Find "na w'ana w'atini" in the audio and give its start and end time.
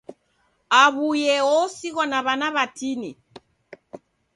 2.11-3.11